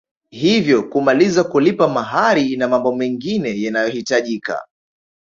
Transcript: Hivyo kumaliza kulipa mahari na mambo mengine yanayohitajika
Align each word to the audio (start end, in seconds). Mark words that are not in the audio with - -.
Hivyo 0.29 0.83
kumaliza 0.83 1.43
kulipa 1.43 1.87
mahari 1.89 2.57
na 2.57 2.67
mambo 2.67 2.95
mengine 2.95 3.61
yanayohitajika 3.61 4.61